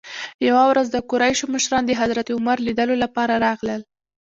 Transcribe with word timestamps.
یوې 0.47 0.63
ورځ 0.67 0.87
د 0.91 0.97
قریشو 1.09 1.51
مشران 1.53 1.83
د 1.85 1.91
حضرت 2.01 2.27
عمر 2.35 2.57
لیدلو 2.67 2.95
لپاره 3.03 3.33
راغلل. 3.45 3.81